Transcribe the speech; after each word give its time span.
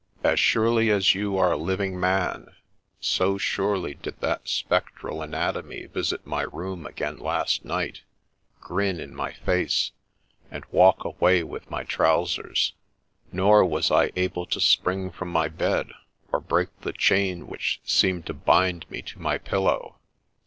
As 0.23 0.39
surely 0.39 0.89
as 0.89 1.13
you 1.13 1.37
are 1.37 1.51
a 1.51 1.57
living 1.57 1.99
man, 1.99 2.55
so 2.99 3.37
surely 3.37 3.93
did 3.93 4.19
that 4.19 4.47
spectral 4.47 5.21
anatomy 5.21 5.85
visit 5.85 6.25
my 6.25 6.41
room 6.41 6.87
again 6.87 7.17
last 7.17 7.63
night, 7.65 8.01
grin 8.59 8.99
in 8.99 9.13
my 9.15 9.31
face, 9.33 9.91
and 10.49 10.65
walk 10.71 11.03
away 11.03 11.43
with 11.43 11.69
my 11.69 11.83
trousers; 11.83 12.73
nor 13.31 13.63
was 13.63 13.91
I 13.91 14.09
able 14.15 14.47
to 14.47 14.59
spring 14.59 15.11
from 15.11 15.29
my 15.29 15.47
bed, 15.47 15.91
or 16.31 16.39
break 16.39 16.69
the 16.81 16.93
chain 16.93 17.45
which 17.45 17.79
seemed 17.85 18.25
to 18.25 18.33
bind 18.33 18.89
me 18.89 19.03
to 19.03 19.21
my 19.21 19.37
pillow.' 19.37 19.97